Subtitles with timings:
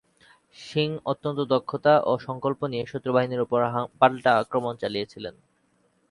[0.59, 3.59] সিং অত্যন্ত দক্ষতা ও সংকল্প নিয়ে শত্রু বাহিনীর উপর
[3.99, 5.35] পাল্টা আক্রমণ চালিয়েছিলেন।